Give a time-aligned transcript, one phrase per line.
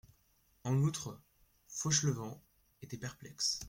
[0.63, 1.21] En outre,
[1.67, 2.41] Fauchelevent
[2.81, 3.59] était perplexe.